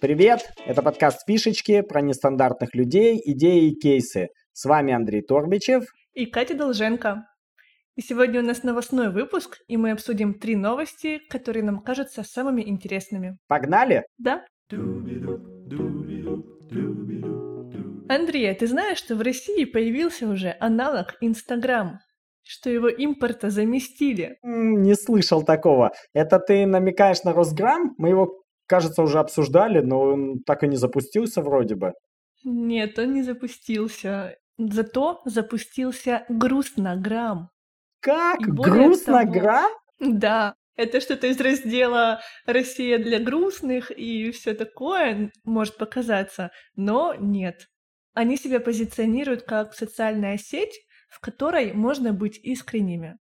Привет! 0.00 0.50
Это 0.64 0.80
подкаст 0.80 1.26
«Фишечки» 1.26 1.82
про 1.82 2.00
нестандартных 2.00 2.74
людей, 2.74 3.20
идеи 3.22 3.68
и 3.68 3.74
кейсы. 3.74 4.28
С 4.54 4.64
вами 4.64 4.94
Андрей 4.94 5.20
Торбичев 5.20 5.84
и 6.14 6.24
Катя 6.24 6.54
Долженко. 6.54 7.26
И 7.96 8.00
сегодня 8.00 8.40
у 8.40 8.42
нас 8.42 8.62
новостной 8.62 9.10
выпуск, 9.10 9.58
и 9.68 9.76
мы 9.76 9.90
обсудим 9.90 10.32
три 10.32 10.56
новости, 10.56 11.20
которые 11.28 11.64
нам 11.64 11.80
кажутся 11.80 12.22
самыми 12.22 12.62
интересными. 12.66 13.36
Погнали? 13.46 14.06
Да. 14.16 14.46
Андрей, 18.08 18.50
а 18.50 18.54
ты 18.54 18.66
знаешь, 18.68 18.96
что 18.96 19.16
в 19.16 19.20
России 19.20 19.66
появился 19.66 20.26
уже 20.28 20.56
аналог 20.60 21.16
Инстаграм? 21.20 21.98
Что 22.42 22.70
его 22.70 22.88
импорта 22.88 23.50
заместили? 23.50 24.38
Не 24.42 24.94
слышал 24.94 25.42
такого. 25.42 25.92
Это 26.14 26.38
ты 26.38 26.64
намекаешь 26.64 27.22
на 27.22 27.34
Росграм? 27.34 27.94
Мы 27.98 28.08
его 28.08 28.39
кажется, 28.70 29.02
уже 29.02 29.18
обсуждали, 29.18 29.80
но 29.80 30.00
он 30.00 30.42
так 30.46 30.62
и 30.62 30.68
не 30.68 30.76
запустился 30.76 31.42
вроде 31.42 31.74
бы. 31.74 31.92
Нет, 32.44 32.98
он 33.00 33.14
не 33.14 33.22
запустился. 33.24 34.36
Зато 34.58 35.20
запустился 35.24 36.24
грустнограмм. 36.28 37.50
Как? 38.00 38.38
Грустнограмм? 38.40 39.72
Да, 39.98 40.54
это 40.76 41.02
что-то 41.02 41.26
из 41.26 41.38
раздела 41.38 42.22
«Россия 42.46 42.98
для 42.98 43.18
грустных» 43.18 43.90
и 43.90 44.30
все 44.30 44.54
такое 44.54 45.30
может 45.44 45.76
показаться, 45.76 46.52
но 46.74 47.14
нет. 47.18 47.66
Они 48.14 48.38
себя 48.38 48.60
позиционируют 48.60 49.42
как 49.42 49.74
социальная 49.74 50.38
сеть, 50.38 50.80
в 51.10 51.20
которой 51.20 51.74
можно 51.74 52.14
быть 52.14 52.38
искренними. 52.42 53.18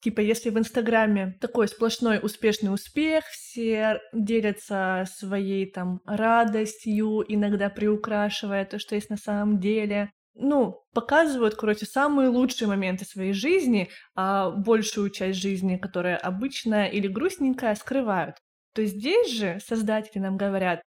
Типа, 0.00 0.20
если 0.20 0.50
в 0.50 0.58
Инстаграме 0.58 1.36
такой 1.40 1.66
сплошной 1.66 2.20
успешный 2.22 2.72
успех, 2.72 3.24
все 3.26 4.00
делятся 4.12 5.04
своей 5.12 5.70
там 5.70 6.00
радостью, 6.04 7.24
иногда 7.26 7.68
приукрашивая 7.68 8.64
то, 8.64 8.78
что 8.78 8.94
есть 8.94 9.10
на 9.10 9.16
самом 9.16 9.58
деле. 9.58 10.12
Ну, 10.34 10.84
показывают, 10.94 11.56
короче, 11.56 11.84
самые 11.84 12.28
лучшие 12.28 12.68
моменты 12.68 13.04
своей 13.04 13.32
жизни, 13.32 13.90
а 14.14 14.50
большую 14.50 15.10
часть 15.10 15.40
жизни, 15.40 15.78
которая 15.78 16.16
обычная 16.16 16.86
или 16.86 17.08
грустненькая, 17.08 17.74
скрывают. 17.74 18.36
То 18.74 18.84
здесь 18.84 19.32
же 19.32 19.58
создатели 19.66 20.20
нам 20.20 20.36
говорят, 20.36 20.80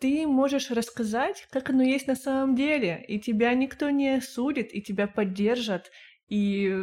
ты 0.00 0.26
можешь 0.26 0.70
рассказать, 0.70 1.46
как 1.50 1.68
оно 1.68 1.82
есть 1.82 2.06
на 2.06 2.14
самом 2.14 2.54
деле, 2.54 3.04
и 3.06 3.20
тебя 3.20 3.52
никто 3.52 3.90
не 3.90 4.16
осудит, 4.16 4.74
и 4.74 4.80
тебя 4.80 5.06
поддержат, 5.06 5.90
и 6.28 6.74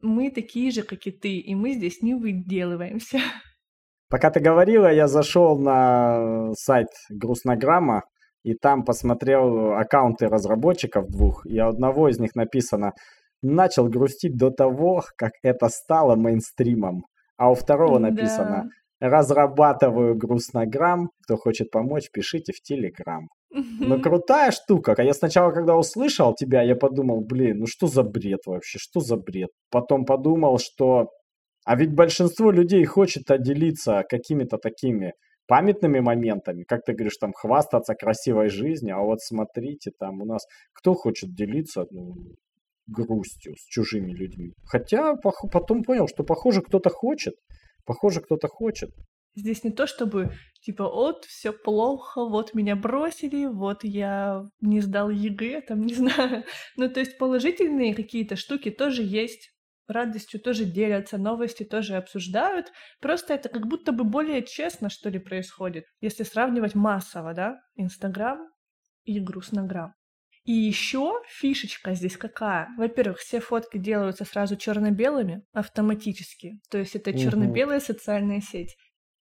мы 0.00 0.30
такие 0.30 0.70
же, 0.70 0.82
как 0.82 1.06
и 1.06 1.10
ты, 1.10 1.38
и 1.38 1.54
мы 1.54 1.72
здесь 1.72 2.02
не 2.02 2.14
выделываемся. 2.14 3.18
Пока 4.10 4.30
ты 4.30 4.40
говорила, 4.40 4.92
я 4.92 5.06
зашел 5.06 5.58
на 5.58 6.54
сайт 6.54 6.88
Грустнограмма, 7.10 8.02
и 8.42 8.54
там 8.54 8.84
посмотрел 8.84 9.72
аккаунты 9.72 10.28
разработчиков 10.28 11.08
двух, 11.08 11.44
и 11.44 11.60
у 11.60 11.68
одного 11.68 12.08
из 12.08 12.18
них 12.18 12.34
написано 12.34 12.92
«Начал 13.42 13.88
грустить 13.88 14.36
до 14.36 14.50
того, 14.50 15.02
как 15.16 15.32
это 15.42 15.68
стало 15.68 16.16
мейнстримом», 16.16 17.04
а 17.36 17.50
у 17.50 17.54
второго 17.54 17.98
написано 17.98 18.70
«Разрабатываю 19.00 20.16
Грустнограмм, 20.16 21.10
кто 21.22 21.36
хочет 21.36 21.70
помочь, 21.70 22.10
пишите 22.12 22.52
в 22.52 22.60
Телеграм». 22.60 23.28
Ну, 23.50 24.00
крутая 24.00 24.50
штука. 24.50 24.94
А 24.96 25.02
я 25.02 25.14
сначала, 25.14 25.52
когда 25.52 25.76
услышал 25.76 26.34
тебя, 26.34 26.62
я 26.62 26.76
подумал, 26.76 27.20
блин, 27.20 27.60
ну 27.60 27.66
что 27.66 27.86
за 27.86 28.02
бред 28.02 28.40
вообще, 28.46 28.78
что 28.78 29.00
за 29.00 29.16
бред? 29.16 29.50
Потом 29.70 30.04
подумал, 30.04 30.58
что... 30.58 31.08
А 31.64 31.76
ведь 31.76 31.94
большинство 31.94 32.50
людей 32.50 32.84
хочет 32.84 33.30
делиться 33.30 34.04
какими-то 34.08 34.58
такими 34.58 35.12
памятными 35.46 36.00
моментами, 36.00 36.62
как 36.62 36.84
ты 36.84 36.92
говоришь, 36.92 37.16
там, 37.16 37.32
хвастаться 37.32 37.94
красивой 37.94 38.48
жизнью, 38.48 38.96
а 38.96 39.02
вот 39.02 39.20
смотрите, 39.20 39.90
там 39.98 40.20
у 40.20 40.26
нас, 40.26 40.46
кто 40.74 40.94
хочет 40.94 41.34
делиться, 41.34 41.86
ну, 41.90 42.14
грустью 42.86 43.54
с 43.56 43.64
чужими 43.66 44.12
людьми. 44.12 44.52
Хотя 44.64 45.14
потом 45.16 45.82
понял, 45.82 46.06
что, 46.06 46.22
похоже, 46.22 46.60
кто-то 46.62 46.90
хочет, 46.90 47.34
похоже, 47.88 48.20
кто-то 48.20 48.48
хочет. 48.48 48.90
Здесь 49.34 49.64
не 49.64 49.70
то, 49.70 49.86
чтобы 49.86 50.32
типа, 50.60 50.84
вот, 50.84 51.24
все 51.24 51.52
плохо, 51.52 52.24
вот 52.24 52.54
меня 52.54 52.76
бросили, 52.76 53.46
вот 53.46 53.84
я 53.84 54.44
не 54.60 54.80
сдал 54.80 55.10
ЕГЭ, 55.10 55.62
там, 55.62 55.82
не 55.86 55.94
знаю. 55.94 56.44
Ну, 56.76 56.88
то 56.88 57.00
есть 57.00 57.18
положительные 57.18 57.94
какие-то 57.94 58.36
штуки 58.36 58.70
тоже 58.70 59.02
есть, 59.02 59.50
радостью 59.86 60.40
тоже 60.40 60.64
делятся, 60.64 61.16
новости 61.18 61.64
тоже 61.64 61.96
обсуждают. 61.96 62.72
Просто 63.00 63.34
это 63.34 63.48
как 63.48 63.66
будто 63.66 63.92
бы 63.92 64.04
более 64.04 64.42
честно, 64.42 64.90
что 64.90 65.08
ли, 65.08 65.18
происходит, 65.18 65.86
если 66.02 66.24
сравнивать 66.24 66.74
массово, 66.74 67.32
да, 67.32 67.60
Инстаграм 67.76 68.38
и 69.04 69.18
Грустнограмм. 69.20 69.94
И 70.48 70.52
еще 70.52 71.22
фишечка 71.28 71.92
здесь 71.92 72.16
какая? 72.16 72.70
Во-первых, 72.78 73.18
все 73.18 73.38
фотки 73.38 73.76
делаются 73.76 74.24
сразу 74.24 74.56
черно-белыми 74.56 75.42
автоматически. 75.52 76.58
То 76.70 76.78
есть 76.78 76.96
это 76.96 77.12
черно-белая 77.12 77.80
социальная 77.80 78.40
сеть. 78.40 78.74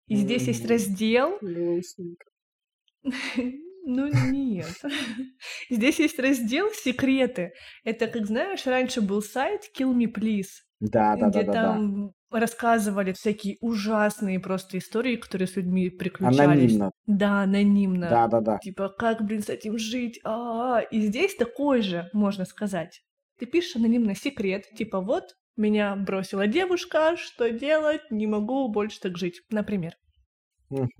И 0.08 0.16
здесь 0.16 0.48
есть 0.48 0.66
раздел... 0.66 1.38
Ну 3.84 4.08
нет. 4.31 4.80
Здесь 5.72 5.98
есть 5.98 6.20
раздел 6.20 6.70
«Секреты». 6.72 7.52
Это, 7.84 8.06
как 8.06 8.28
знаешь, 8.28 8.68
раньше 8.68 9.02
был 9.02 9.24
сайт 9.24 9.64
Kill 9.76 9.92
Me 9.96 10.06
Please. 10.06 10.50
Да, 10.81 11.16
да, 11.16 11.30
где 11.30 11.44
да, 11.44 11.53
там 11.53 12.12
да. 12.31 12.40
рассказывали 12.40 13.14
всякие 13.14 13.58
ужасные 13.62 14.40
просто 14.40 14.80
истории, 14.80 15.16
которые 15.16 15.47
с 15.47 15.56
людьми 15.56 15.90
приключались. 15.90 16.40
Анонимно. 16.40 16.92
Да, 17.06 17.42
анонимно. 17.44 18.09
Да, 18.09 18.28
да, 18.28 18.42
да. 18.42 18.58
Типа, 18.58 18.90
как, 18.90 19.24
блин, 19.24 19.44
с 19.44 19.50
этим 19.50 19.78
жить? 19.78 20.19
А-а-а. 20.24 20.81
И 20.81 21.02
здесь 21.02 21.36
такой 21.36 21.84
же, 21.84 22.09
можно 22.14 22.46
сказать. 22.46 23.02
Ты 23.38 23.46
пишешь 23.46 23.75
анонимно 23.75 24.16
секрет, 24.16 24.66
типа, 24.75 25.02
вот, 25.02 25.36
меня 25.56 25.96
бросила 25.96 26.47
девушка, 26.47 27.16
что 27.16 27.52
делать? 27.52 28.02
Не 28.09 28.25
могу 28.25 28.68
больше 28.69 29.00
так 29.00 29.18
жить, 29.18 29.42
например. 29.52 29.94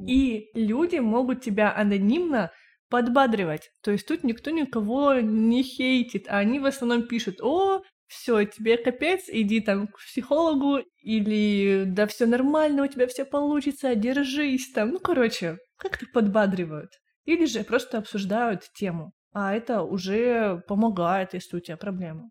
И 0.06 0.50
люди 0.54 0.98
могут 0.98 1.42
тебя 1.42 1.76
анонимно 1.76 2.52
подбадривать. 2.90 3.72
То 3.82 3.92
есть 3.92 4.06
тут 4.08 4.24
никто 4.24 4.52
никого 4.52 5.16
не 5.16 5.64
хейтит, 5.64 6.28
а 6.28 6.38
они 6.40 6.60
в 6.60 6.66
основном 6.66 7.08
пишут, 7.08 7.42
о, 7.42 7.82
все, 8.12 8.44
тебе 8.44 8.78
капец, 8.78 9.24
иди 9.28 9.62
там 9.62 9.88
к 9.88 9.98
психологу, 9.98 10.80
или 11.02 11.86
да 11.86 12.06
все 12.08 12.26
нормально, 12.26 12.84
у 12.84 12.88
тебя 12.88 13.08
все 13.08 13.24
получится, 13.24 13.96
держись 13.96 14.72
там. 14.74 14.90
Ну, 14.90 15.00
короче, 15.00 15.58
как-то 15.78 16.06
подбадривают. 16.14 16.92
Или 17.24 17.46
же 17.46 17.64
просто 17.64 17.98
обсуждают 17.98 18.64
тему. 18.76 19.14
А 19.34 19.56
это 19.56 19.84
уже 19.84 20.62
помогает, 20.68 21.34
если 21.34 21.58
у 21.58 21.60
тебя 21.62 21.78
проблемы. 21.78 22.30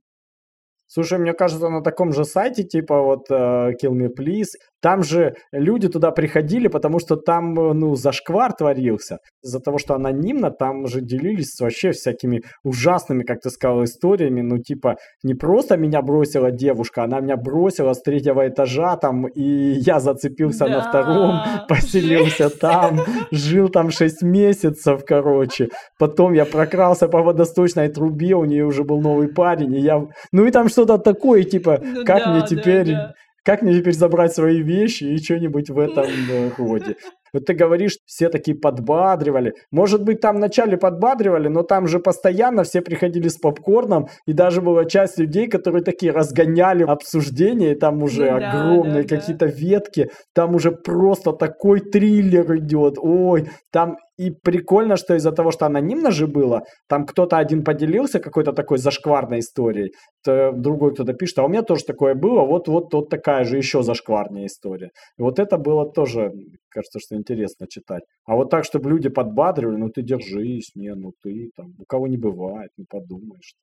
Слушай, 0.86 1.18
мне 1.18 1.32
кажется, 1.32 1.68
на 1.68 1.82
таком 1.82 2.12
же 2.12 2.24
сайте, 2.24 2.64
типа 2.64 3.00
вот 3.00 3.30
uh, 3.30 3.72
Kill 3.82 3.92
Me 3.92 4.08
Please, 4.08 4.50
там 4.82 5.02
же 5.02 5.34
люди 5.52 5.88
туда 5.88 6.10
приходили, 6.10 6.68
потому 6.68 7.00
что 7.00 7.16
там, 7.16 7.58
э, 7.58 7.72
ну, 7.74 7.94
зашквар 7.96 8.52
творился. 8.52 9.18
Из-за 9.42 9.60
того, 9.60 9.78
что 9.78 9.94
анонимно, 9.94 10.50
там 10.50 10.86
же 10.86 11.00
делились 11.00 11.60
вообще 11.60 11.92
всякими 11.92 12.42
ужасными, 12.64 13.22
как 13.22 13.40
ты 13.40 13.50
сказал, 13.50 13.84
историями. 13.84 14.40
Ну, 14.40 14.58
типа, 14.58 14.96
не 15.22 15.34
просто 15.34 15.76
меня 15.76 16.02
бросила 16.02 16.50
девушка, 16.50 17.04
она 17.04 17.20
меня 17.20 17.36
бросила 17.36 17.92
с 17.92 18.02
третьего 18.02 18.48
этажа 18.48 18.96
там, 18.96 19.26
и 19.26 19.42
я 19.86 20.00
зацепился 20.00 20.64
да, 20.64 20.70
на 20.70 20.80
втором, 20.88 21.40
поселился 21.68 22.44
жесть. 22.44 22.60
там, 22.60 23.00
жил 23.30 23.68
там 23.68 23.90
6 23.90 24.22
месяцев, 24.22 25.04
короче. 25.06 25.68
Потом 25.98 26.32
я 26.32 26.44
прокрался 26.44 27.08
по 27.08 27.22
водосточной 27.22 27.88
трубе, 27.88 28.34
у 28.34 28.44
нее 28.44 28.64
уже 28.64 28.84
был 28.84 29.00
новый 29.00 29.28
парень, 29.28 29.74
и 29.74 29.80
я... 29.80 30.06
Ну, 30.32 30.46
и 30.46 30.50
там 30.50 30.68
что-то 30.68 30.98
такое, 30.98 31.42
типа, 31.42 31.80
ну, 31.82 32.04
как 32.04 32.24
да, 32.24 32.32
мне 32.32 32.46
теперь... 32.46 32.86
Да, 32.86 32.92
да 32.92 33.14
как 33.44 33.62
мне 33.62 33.78
теперь 33.78 33.94
забрать 33.94 34.34
свои 34.34 34.62
вещи 34.62 35.04
и 35.04 35.22
что-нибудь 35.22 35.70
в 35.70 35.78
этом 35.78 36.06
э, 36.30 36.50
роде. 36.56 36.96
Вот 37.32 37.46
ты 37.46 37.54
говоришь, 37.54 37.98
все 38.06 38.28
такие 38.28 38.56
подбадривали. 38.56 39.54
Может 39.70 40.04
быть, 40.04 40.20
там 40.20 40.36
вначале 40.36 40.76
подбадривали, 40.76 41.48
но 41.48 41.62
там 41.62 41.86
же 41.86 41.98
постоянно 41.98 42.64
все 42.64 42.80
приходили 42.80 43.28
с 43.28 43.36
попкорном, 43.36 44.08
и 44.26 44.32
даже 44.32 44.60
была 44.60 44.84
часть 44.84 45.18
людей, 45.18 45.48
которые 45.48 45.82
такие 45.82 46.12
разгоняли 46.12 46.82
обсуждения, 46.82 47.72
и 47.72 47.78
там 47.78 48.02
уже 48.02 48.30
ну, 48.30 48.36
огромные 48.36 49.02
да, 49.02 49.16
какие-то 49.16 49.46
да. 49.46 49.52
ветки, 49.52 50.10
там 50.34 50.54
уже 50.54 50.72
просто 50.72 51.32
такой 51.32 51.80
триллер 51.80 52.56
идет. 52.56 52.94
Ой, 52.98 53.48
там 53.72 53.96
и 54.20 54.30
прикольно, 54.30 54.96
что 54.96 55.14
из-за 55.14 55.32
того, 55.32 55.50
что 55.50 55.64
анонимно 55.64 56.10
же 56.10 56.26
было, 56.26 56.64
там 56.88 57.06
кто-то 57.06 57.38
один 57.38 57.64
поделился 57.64 58.20
какой-то 58.20 58.52
такой 58.52 58.76
зашкварной 58.76 59.38
историей, 59.38 59.92
то 60.22 60.52
другой 60.52 60.92
кто-то 60.92 61.14
пишет, 61.14 61.38
а 61.38 61.44
у 61.44 61.48
меня 61.48 61.62
тоже 61.62 61.84
такое 61.84 62.14
было, 62.14 62.44
вот, 62.44 62.68
вот, 62.68 62.92
вот 62.92 63.08
такая 63.08 63.44
же 63.44 63.56
еще 63.56 63.82
зашкварная 63.82 64.44
история. 64.44 64.90
И 65.18 65.22
вот 65.22 65.38
это 65.38 65.56
было 65.56 65.90
тоже, 65.90 66.32
кажется, 66.70 66.98
что 67.00 67.16
интересно 67.16 67.66
читать. 67.68 68.02
А 68.24 68.36
вот 68.36 68.50
так, 68.50 68.64
чтобы 68.64 68.90
люди 68.90 69.08
подбадривали, 69.08 69.76
ну 69.76 69.88
ты 69.88 70.02
держись, 70.02 70.70
не, 70.74 70.94
ну 70.94 71.12
ты 71.22 71.50
там, 71.56 71.74
у 71.78 71.84
кого 71.84 72.06
не 72.08 72.16
бывает, 72.16 72.70
ну 72.76 72.84
подумаешь. 72.88 73.54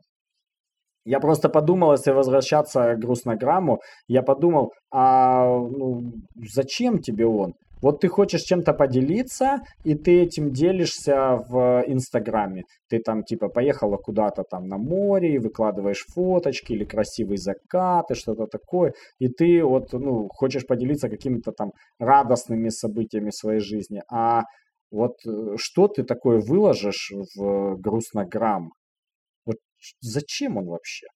Я 1.06 1.21
просто 1.21 1.48
подумал, 1.48 1.94
если 1.94 2.12
возвращаться 2.12 2.95
к 2.95 3.00
грустнограмму, 3.00 3.80
я 4.09 4.24
подумал, 4.24 4.74
а 4.92 5.48
ну, 5.48 6.12
зачем 6.36 7.00
тебе 7.00 7.25
он? 7.25 7.54
Вот 7.81 8.01
ты 8.01 8.07
хочешь 8.07 8.41
чем-то 8.41 8.74
поделиться, 8.74 9.59
и 9.83 9.95
ты 9.95 10.21
этим 10.21 10.51
делишься 10.51 11.44
в 11.47 11.83
Инстаграме. 11.88 12.63
Ты 12.89 13.00
там 13.00 13.24
типа 13.24 13.50
поехала 13.50 13.97
куда-то 13.97 14.44
там 14.44 14.68
на 14.68 14.77
море, 14.77 15.39
выкладываешь 15.39 16.06
фоточки 16.13 16.74
или 16.74 16.85
красивый 16.85 17.38
закат 17.38 18.12
и 18.12 18.15
что-то 18.15 18.47
такое, 18.47 18.94
и 19.19 19.27
ты 19.27 19.63
вот, 19.63 19.94
ну, 19.94 20.27
хочешь 20.29 20.65
поделиться 20.65 21.09
какими-то 21.09 21.51
там 21.51 21.71
радостными 22.00 22.69
событиями 22.69 23.29
своей 23.29 23.59
жизни. 23.59 24.01
А 24.12 24.44
вот 24.91 25.18
э, 25.25 25.56
что 25.57 25.88
ты 25.88 26.03
такое 26.03 26.39
выложишь 26.39 27.12
в 27.35 27.75
грустнограмм? 27.77 28.71
Вот 29.45 29.57
зачем 30.01 30.57
он 30.57 30.65
вообще? 30.68 31.07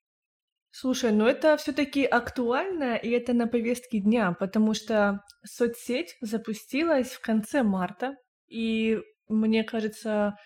Слушай, 0.73 1.12
ну 1.12 1.25
это 1.25 1.57
все-таки 1.57 2.06
актуально, 2.06 2.95
и 2.95 3.09
это 3.09 3.33
на 3.33 3.45
повестке 3.45 4.00
дня, 4.00 4.31
потому 4.31 4.73
что 4.73 5.19
соцсеть 5.44 6.15
запустилась 6.21 7.12
в 7.12 7.19
конце 7.19 7.62
марта, 7.62 8.15
и 8.47 9.01
мне 9.27 9.65
кажется, 9.65 10.38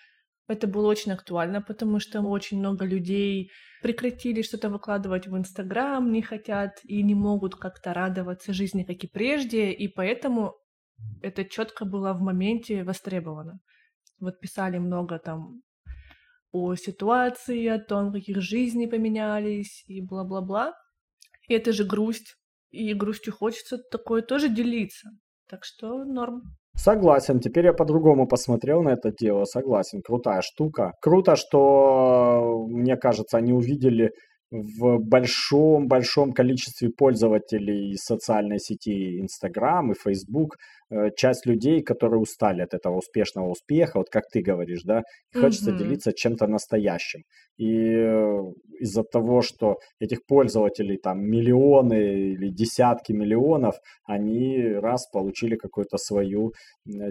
это 0.47 0.65
было 0.67 0.87
очень 0.87 1.11
актуально, 1.11 1.61
потому 1.61 1.99
что 1.99 2.21
очень 2.21 2.57
много 2.57 2.85
людей 2.85 3.51
прекратили 3.83 4.41
что-то 4.41 4.69
выкладывать 4.69 5.27
в 5.27 5.37
Инстаграм, 5.37 6.11
не 6.11 6.23
хотят 6.23 6.79
и 6.83 7.03
не 7.03 7.13
могут 7.13 7.55
как-то 7.55 7.93
радоваться 7.93 8.51
жизни, 8.51 8.83
как 8.83 9.03
и 9.03 9.07
прежде, 9.07 9.71
и 9.71 9.87
поэтому 9.87 10.55
это 11.21 11.45
четко 11.45 11.85
было 11.85 12.13
в 12.13 12.21
моменте 12.21 12.83
востребовано. 12.83 13.59
Вот 14.19 14.39
писали 14.39 14.79
много 14.79 15.19
там 15.19 15.61
о 16.55 16.75
ситуации, 16.75 17.67
о 17.67 17.79
том, 17.79 18.11
каких 18.13 18.41
жизни 18.41 18.85
поменялись 18.85 19.83
и 19.87 20.01
бла-бла-бла. 20.01 20.73
И 21.49 21.53
это 21.53 21.73
же 21.73 21.83
грусть. 21.83 22.35
И 22.71 22.93
грустью 22.93 23.33
хочется 23.33 23.77
такое 23.91 24.21
тоже 24.21 24.49
делиться. 24.49 25.09
Так 25.49 25.63
что 25.63 26.03
норм. 26.05 26.41
Согласен, 26.77 27.39
теперь 27.39 27.65
я 27.65 27.73
по-другому 27.73 28.27
посмотрел 28.27 28.81
на 28.83 28.89
это 28.89 29.11
дело, 29.11 29.45
согласен, 29.45 30.01
крутая 30.01 30.41
штука. 30.41 30.91
Круто, 31.01 31.35
что, 31.35 32.65
мне 32.67 32.97
кажется, 32.97 33.37
они 33.37 33.53
увидели 33.53 34.11
в 34.51 34.99
большом-большом 34.99 36.31
количестве 36.33 36.89
пользователей 36.89 37.95
социальной 37.97 38.59
сети 38.59 39.19
Instagram 39.19 39.91
и 39.91 39.95
Facebook 39.95 40.57
э, 40.89 41.09
часть 41.15 41.45
людей, 41.45 41.81
которые 41.81 42.19
устали 42.19 42.61
от 42.61 42.73
этого 42.73 42.97
успешного 42.97 43.49
успеха, 43.49 43.97
вот 43.97 44.09
как 44.09 44.27
ты 44.31 44.41
говоришь, 44.41 44.83
да, 44.83 45.03
хочется 45.33 45.71
mm-hmm. 45.71 45.77
делиться 45.77 46.13
чем-то 46.13 46.47
настоящим. 46.47 47.23
И 47.57 47.65
из-за 48.79 49.03
того, 49.03 49.41
что 49.41 49.77
этих 49.99 50.25
пользователей 50.25 50.97
там 50.97 51.19
миллионы 51.21 52.33
или 52.33 52.49
десятки 52.49 53.13
миллионов, 53.13 53.75
они 54.03 54.61
раз 54.73 55.07
получили 55.11 55.55
какую-то 55.55 55.97
свою 55.97 56.53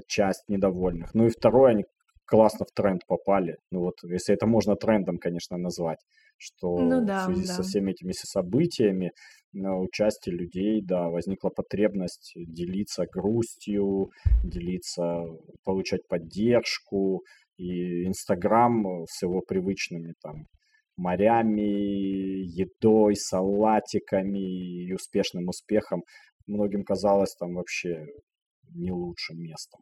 часть 0.07 0.45
недовольных. 0.49 1.15
Ну 1.15 1.27
и 1.27 1.31
второе, 1.31 1.73
они 1.73 1.85
классно 2.27 2.67
в 2.67 2.73
тренд 2.73 3.03
попали. 3.07 3.57
Ну 3.71 3.81
вот, 3.81 3.95
если 4.05 4.35
это 4.35 4.47
можно 4.47 4.77
трендом, 4.77 5.19
конечно, 5.19 5.57
назвать 5.57 5.99
что 6.39 6.79
ну, 6.79 7.05
да, 7.05 7.23
в 7.23 7.27
связи 7.27 7.47
да. 7.47 7.55
со 7.55 7.63
всеми 7.63 7.93
этими 7.93 8.13
событиями 8.13 9.13
на 9.53 9.79
участие 9.79 10.35
людей, 10.35 10.83
да, 10.83 11.09
возникла 11.09 11.51
потребность 11.51 12.33
делиться 12.37 13.07
грустью, 13.11 14.11
делиться, 14.43 15.25
получать 15.65 16.07
поддержку, 16.09 17.23
и 17.57 18.07
Инстаграм 18.07 19.07
с 19.09 19.23
его 19.23 19.41
привычными 19.41 20.15
там 20.21 20.47
морями, 20.97 22.43
едой, 22.43 23.15
салатиками 23.17 24.87
и 24.87 24.93
успешным 24.93 25.49
успехом 25.49 26.03
многим 26.47 26.85
казалось 26.85 27.35
там 27.39 27.55
вообще 27.55 28.07
не 28.75 28.91
лучшим 28.91 29.39
местом. 29.39 29.81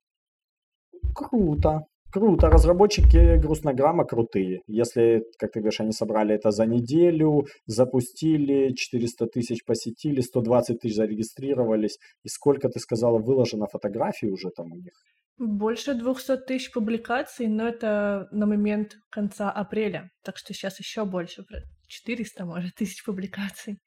Круто. 1.14 1.86
Круто, 2.12 2.50
разработчики 2.50 3.38
грустнограмма 3.38 4.04
крутые. 4.04 4.60
Если, 4.66 5.24
как 5.38 5.52
ты 5.52 5.60
говоришь, 5.60 5.80
они 5.80 5.92
собрали 5.92 6.34
это 6.34 6.50
за 6.50 6.66
неделю, 6.66 7.46
запустили, 7.64 8.74
400 8.74 9.26
тысяч 9.28 9.64
посетили, 9.64 10.20
120 10.20 10.78
тысяч 10.78 10.96
зарегистрировались. 10.96 11.98
И 12.22 12.28
сколько, 12.28 12.68
ты 12.68 12.80
сказала, 12.80 13.18
выложено 13.18 13.66
фотографий 13.66 14.30
уже 14.30 14.50
там 14.50 14.72
у 14.72 14.76
них? 14.76 14.92
Больше 15.38 15.94
200 15.94 16.36
тысяч 16.46 16.70
публикаций, 16.70 17.46
но 17.48 17.66
это 17.66 18.28
на 18.30 18.44
момент 18.44 18.98
конца 19.10 19.50
апреля. 19.50 20.10
Так 20.22 20.36
что 20.36 20.52
сейчас 20.52 20.78
еще 20.80 21.06
больше, 21.06 21.46
400, 21.86 22.44
может, 22.44 22.74
тысяч 22.74 23.02
публикаций. 23.06 23.78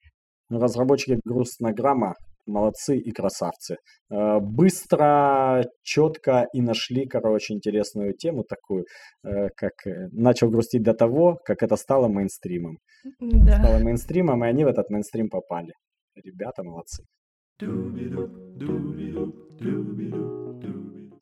Разработчики 0.50 1.20
грустнограмма 1.24 2.16
молодцы 2.48 2.98
и 2.98 3.12
красавцы. 3.12 3.78
Э, 4.12 4.40
быстро, 4.40 5.66
четко 5.84 6.48
и 6.54 6.62
нашли, 6.62 7.06
короче, 7.06 7.54
интересную 7.54 8.14
тему 8.14 8.44
такую, 8.44 8.86
э, 9.24 9.50
как 9.56 9.74
э, 9.86 10.10
начал 10.12 10.50
грустить 10.50 10.84
до 10.84 10.94
того, 10.94 11.38
как 11.46 11.64
это 11.64 11.76
стало 11.76 12.08
мейнстримом. 12.08 12.78
Да. 13.20 13.60
Стало 13.60 13.80
мейнстримом, 13.80 14.44
и 14.44 14.48
они 14.48 14.66
в 14.66 14.68
этот 14.68 14.90
мейнстрим 14.90 15.30
попали. 15.30 15.74
Ребята 16.16 16.64
молодцы. 16.64 17.04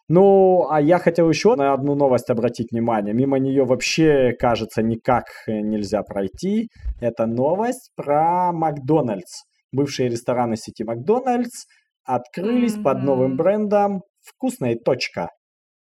Ну, 0.10 0.68
а 0.70 0.82
я 0.82 1.00
хотел 1.00 1.30
еще 1.30 1.56
на 1.56 1.74
одну 1.74 1.96
новость 1.96 2.30
обратить 2.30 2.72
внимание. 2.72 3.14
Мимо 3.14 3.40
нее 3.40 3.64
вообще, 3.64 4.34
кажется, 4.38 4.84
никак 4.84 5.26
нельзя 5.48 6.04
пройти. 6.04 6.68
Это 7.02 7.26
новость 7.26 7.92
про 7.96 8.52
Макдональдс 8.52 9.44
бывшие 9.74 10.10
рестораны 10.10 10.56
сети 10.56 10.84
Макдональдс 10.84 11.66
открылись 12.06 12.78
mm-hmm. 12.78 12.84
под 12.84 13.04
новым 13.04 13.38
брендом 13.38 14.04
«Вкусная 14.22 14.76
точка». 14.76 15.30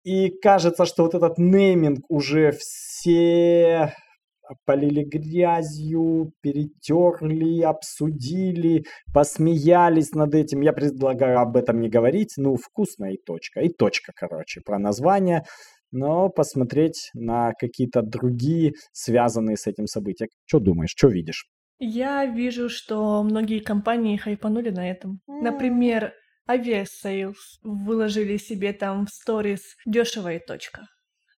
И 0.03 0.30
кажется, 0.30 0.85
что 0.85 1.03
вот 1.03 1.15
этот 1.15 1.38
нейминг 1.38 2.00
уже 2.09 2.51
все 2.51 3.94
полили 4.65 5.03
грязью, 5.03 6.33
перетерли, 6.41 7.62
обсудили, 7.62 8.83
посмеялись 9.13 10.12
над 10.12 10.35
этим. 10.35 10.62
Я 10.62 10.74
предлагаю 10.74 11.39
об 11.39 11.56
этом 11.56 11.80
не 11.80 11.89
говорить. 11.89 12.33
Ну, 12.38 12.56
вкусная 12.56 13.13
и 13.13 13.18
точка. 13.18 13.62
И 13.62 13.69
точка, 13.69 14.12
короче, 14.15 14.62
про 14.62 14.80
название. 14.80 15.44
Но 15.91 16.30
посмотреть 16.30 17.12
на 17.13 17.53
какие-то 17.53 18.01
другие, 18.01 18.74
связанные 18.91 19.57
с 19.57 19.68
этим 19.68 19.88
события. 19.88 20.27
Что 20.45 20.59
думаешь, 20.59 20.91
что 20.95 21.07
видишь? 21.07 21.45
Я 21.79 22.25
вижу, 22.25 22.69
что 22.69 23.23
многие 23.23 23.59
компании 23.59 24.17
хайпанули 24.17 24.69
на 24.69 24.89
этом. 24.89 25.21
Например, 25.27 26.13
Aviasales 26.49 27.35
выложили 27.61 28.37
себе 28.37 28.73
там 28.73 29.06
в 29.06 29.09
сторис 29.09 29.75
дешево 29.85 30.33
и 30.33 30.39
точка. 30.39 30.87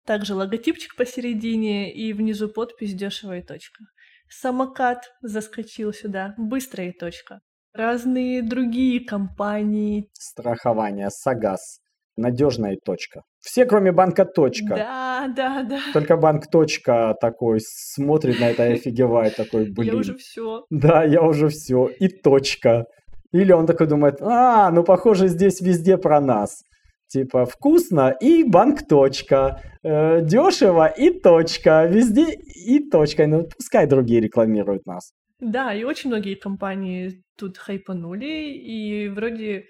Также 0.05 0.35
логотипчик 0.35 0.95
посередине 0.95 1.91
и 1.93 2.13
внизу 2.13 2.49
подпись 2.49 2.93
дешево 2.93 3.37
и 3.37 3.41
точка. 3.41 3.85
Самокат 4.29 5.11
заскочил 5.21 5.93
сюда, 5.93 6.33
быстро 6.37 6.85
и 6.85 6.91
точка. 6.91 7.41
Разные 7.73 8.41
другие 8.41 9.05
компании. 9.05 10.09
Страхование, 10.13 11.09
Сагаз 11.09 11.79
надежная 12.17 12.77
точка. 12.83 13.23
Все, 13.45 13.65
кроме 13.65 13.91
банка 13.91 14.25
точка. 14.25 14.75
Да, 14.75 15.27
да, 15.35 15.63
да. 15.63 15.79
Только 15.93 16.17
банк 16.17 16.47
точка 16.47 17.15
такой 17.21 17.59
смотрит 17.61 18.39
на 18.39 18.49
это 18.49 18.67
и 18.67 18.73
офигевает 18.73 19.35
такой, 19.35 19.71
блин. 19.71 19.93
Я 19.93 19.99
уже 19.99 20.15
все. 20.17 20.65
Да, 20.71 21.03
я 21.03 21.21
уже 21.21 21.49
все. 21.49 21.87
И 21.99 22.07
точка. 22.07 22.85
Или 23.31 23.51
он 23.51 23.67
такой 23.67 23.85
думает, 23.85 24.15
а, 24.19 24.71
ну 24.71 24.83
похоже 24.83 25.27
здесь 25.27 25.61
везде 25.61 25.97
про 25.97 26.19
нас. 26.19 26.63
Типа 27.07 27.45
вкусно 27.45 28.15
и 28.19 28.43
банк 28.43 28.87
точка, 28.87 29.61
э, 29.83 30.21
дешево 30.21 30.87
и 30.87 31.11
точка, 31.11 31.85
везде 31.85 32.33
и 32.33 32.89
точка. 32.89 33.27
Ну 33.27 33.47
пускай 33.55 33.85
другие 33.85 34.21
рекламируют 34.21 34.87
нас. 34.87 35.11
Да, 35.39 35.71
и 35.71 35.83
очень 35.83 36.09
многие 36.09 36.33
компании 36.33 37.21
тут 37.37 37.59
хайпанули, 37.59 38.55
и 38.55 39.07
вроде 39.09 39.65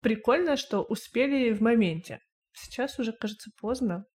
прикольно, 0.00 0.56
что 0.56 0.82
успели 0.82 1.52
в 1.52 1.60
моменте. 1.60 2.18
Сейчас 2.54 2.98
уже, 2.98 3.12
кажется, 3.12 3.50
поздно. 3.60 4.06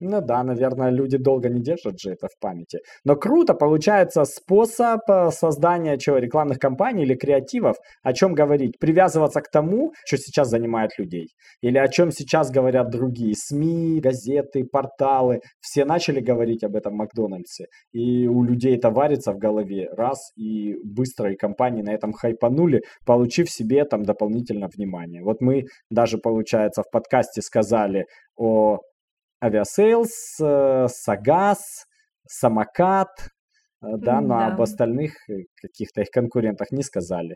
Ну 0.00 0.20
да, 0.20 0.42
наверное, 0.42 0.90
люди 0.90 1.16
долго 1.16 1.48
не 1.48 1.62
держат 1.62 1.98
же 1.98 2.10
это 2.10 2.28
в 2.28 2.38
памяти. 2.38 2.80
Но 3.04 3.16
круто 3.16 3.54
получается 3.54 4.24
способ 4.24 5.00
э, 5.08 5.30
создания 5.30 5.96
чего, 5.96 6.18
рекламных 6.18 6.58
кампаний 6.58 7.04
или 7.04 7.14
креативов. 7.14 7.76
О 8.02 8.12
чем 8.12 8.34
говорить? 8.34 8.78
Привязываться 8.78 9.40
к 9.40 9.50
тому, 9.50 9.94
что 10.04 10.18
сейчас 10.18 10.50
занимает 10.50 10.98
людей. 10.98 11.28
Или 11.62 11.78
о 11.78 11.88
чем 11.88 12.10
сейчас 12.10 12.50
говорят 12.50 12.90
другие. 12.90 13.34
СМИ, 13.34 14.00
газеты, 14.00 14.64
порталы. 14.64 15.40
Все 15.60 15.86
начали 15.86 16.20
говорить 16.20 16.62
об 16.62 16.76
этом 16.76 16.94
Макдональдсе. 16.94 17.64
И 17.92 18.28
у 18.28 18.42
людей 18.44 18.76
это 18.76 18.90
варится 18.90 19.32
в 19.32 19.38
голове. 19.38 19.88
Раз, 19.96 20.30
и 20.36 20.74
быстро 20.84 21.32
и 21.32 21.36
компании 21.36 21.80
на 21.80 21.94
этом 21.94 22.12
хайпанули, 22.12 22.82
получив 23.06 23.50
себе 23.50 23.84
там 23.86 24.02
дополнительно 24.02 24.68
внимание. 24.68 25.22
Вот 25.22 25.40
мы 25.40 25.64
даже, 25.90 26.18
получается, 26.18 26.82
в 26.82 26.90
подкасте 26.90 27.40
сказали 27.40 28.04
о 28.36 28.80
Aviasales, 29.42 30.40
э, 30.42 30.86
Сагаз, 30.88 31.86
Самокат, 32.28 33.08
э, 33.82 33.86
да, 33.98 34.20
но 34.20 34.38
да. 34.38 34.46
об 34.48 34.60
остальных 34.60 35.12
э, 35.28 35.44
каких-то 35.60 36.02
их 36.02 36.08
конкурентах 36.10 36.70
не 36.70 36.82
сказали. 36.82 37.34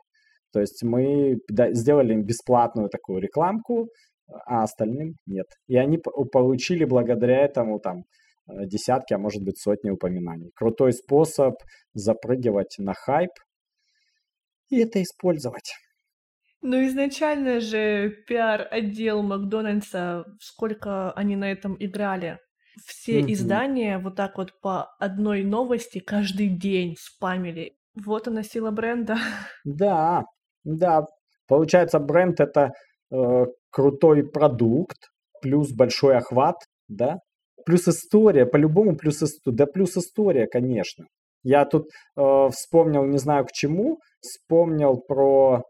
То 0.53 0.61
есть 0.61 0.83
мы 0.83 1.37
сделали 1.73 2.15
им 2.15 2.25
бесплатную 2.25 2.89
такую 2.89 3.21
рекламку, 3.21 3.89
а 4.47 4.65
остальным 4.65 5.15
нет. 5.27 5.47
И 5.69 5.77
они 5.77 5.99
получили 5.99 6.85
благодаря 6.85 7.45
этому 7.45 7.79
там 7.79 8.03
десятки, 8.49 9.15
а 9.15 9.19
может 9.19 9.45
быть 9.45 9.61
сотни 9.61 9.91
упоминаний. 9.91 10.51
Крутой 10.57 10.93
способ 10.93 11.55
запрыгивать 11.95 12.77
на 12.79 12.95
хайп 12.95 13.31
и 14.71 14.79
это 14.79 15.01
использовать. 15.03 15.73
Ну, 16.63 16.87
изначально 16.87 17.61
же 17.61 18.11
пиар-отдел 18.27 19.23
Макдональдса, 19.23 20.25
сколько 20.41 21.13
они 21.13 21.37
на 21.37 21.51
этом 21.51 21.77
играли. 21.79 22.39
Все 22.85 23.21
угу. 23.21 23.33
издания 23.33 23.99
вот 23.99 24.17
так 24.17 24.37
вот 24.37 24.53
по 24.61 24.95
одной 24.99 25.43
новости 25.43 25.99
каждый 25.99 26.49
день 26.49 26.97
спамили. 26.99 27.73
Вот 27.95 28.29
она 28.29 28.43
сила 28.43 28.71
бренда. 28.71 29.17
Да, 29.65 30.25
да. 30.65 31.07
Получается, 31.49 31.99
бренд 31.99 32.41
это 32.41 32.73
э, 33.11 33.47
крутой 33.71 34.31
продукт, 34.31 34.99
плюс 35.43 35.73
большой 35.73 36.17
охват, 36.17 36.57
да? 36.89 37.19
Плюс 37.67 37.89
история, 37.89 38.47
по-любому 38.47 38.97
плюс 38.97 39.23
история. 39.23 39.57
Да 39.57 39.67
плюс 39.67 39.97
история, 39.97 40.47
конечно. 40.47 41.07
Я 41.43 41.65
тут 41.65 41.89
э, 42.17 42.49
вспомнил, 42.51 43.05
не 43.05 43.19
знаю 43.19 43.47
к 43.47 43.53
чему, 43.53 43.99
вспомнил 44.21 44.99
про 44.99 45.63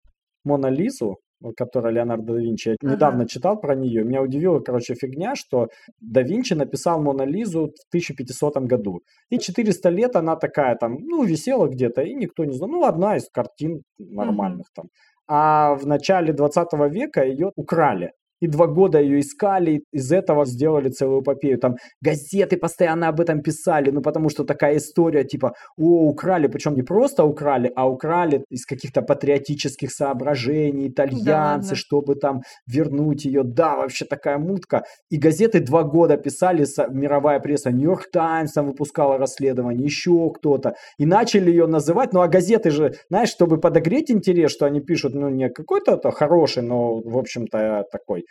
Мона 0.45 0.69
Лизу, 0.69 1.19
которая 1.57 1.93
Леонардо 1.93 2.35
да 2.35 2.41
Винчи. 2.41 2.69
Я 2.69 2.77
ага. 2.83 2.95
недавно 2.95 3.29
читал 3.29 3.61
про 3.61 3.75
нее. 3.75 4.05
Меня 4.05 4.23
удивила, 4.23 4.61
короче, 4.61 4.95
фигня, 4.95 5.35
что 5.35 5.69
да 6.01 6.23
Винчи 6.23 6.55
написал 6.55 7.03
Мона 7.03 7.23
Лизу 7.23 7.69
в 7.69 7.89
1500 7.89 8.57
году. 8.59 9.01
И 9.31 9.39
400 9.39 9.89
лет 9.89 10.17
она 10.17 10.37
такая 10.37 10.77
там, 10.77 10.99
ну, 11.01 11.25
висела 11.25 11.67
где-то, 11.67 12.03
и 12.03 12.15
никто 12.15 12.45
не 12.45 12.53
знал. 12.53 12.69
Ну, 12.71 12.85
одна 12.85 13.17
из 13.17 13.29
картин 13.31 13.83
нормальных 13.99 14.67
ага. 14.75 14.83
там. 14.83 14.89
А 15.27 15.75
в 15.75 15.87
начале 15.87 16.33
20 16.33 16.73
века 16.91 17.25
ее 17.25 17.53
украли 17.57 18.13
и 18.41 18.47
два 18.47 18.67
года 18.67 19.01
ее 19.01 19.21
искали, 19.21 19.85
из 19.93 20.11
этого 20.13 20.47
сделали 20.47 20.89
целую 20.89 21.23
эпопею. 21.23 21.59
Там 21.59 21.77
газеты 22.01 22.57
постоянно 22.57 23.09
об 23.09 23.21
этом 23.21 23.43
писали, 23.43 23.91
ну 23.91 24.01
потому 24.01 24.29
что 24.31 24.45
такая 24.45 24.79
история, 24.79 25.25
типа, 25.25 25.55
о, 25.77 26.09
украли, 26.09 26.49
причем 26.49 26.75
не 26.75 26.83
просто 26.83 27.25
украли, 27.25 27.71
а 27.77 27.89
украли 27.89 28.45
из 28.51 28.67
каких-то 28.67 29.03
патриотических 29.03 29.91
соображений, 29.93 30.89
итальянцы, 30.89 31.71
да, 31.71 31.77
чтобы 31.77 32.15
там 32.15 32.43
вернуть 32.67 33.25
ее. 33.25 33.43
Да, 33.45 33.77
вообще 33.77 34.05
такая 34.05 34.39
мутка. 34.39 34.85
И 35.11 35.19
газеты 35.19 35.61
два 35.61 35.83
года 35.83 36.17
писали, 36.17 36.67
мировая 36.91 37.41
пресса, 37.41 37.71
Нью-Йорк 37.71 38.11
Таймс 38.11 38.53
там 38.53 38.67
выпускала 38.67 39.19
расследование, 39.19 39.85
еще 39.85 40.31
кто-то. 40.31 40.75
И 40.99 41.07
начали 41.07 41.51
ее 41.51 41.67
называть, 41.67 42.13
ну 42.13 42.21
а 42.21 42.29
газеты 42.29 42.71
же, 42.71 42.95
знаешь, 43.09 43.31
чтобы 43.31 43.59
подогреть 43.59 44.11
интерес, 44.11 44.51
что 44.51 44.67
они 44.67 44.81
пишут, 44.81 45.15
ну 45.15 45.29
не 45.29 45.49
какой-то 45.51 46.11
хороший, 46.11 46.63
но, 46.63 47.01
в 47.01 47.19
общем-то, 47.19 47.85
такой 47.91 48.25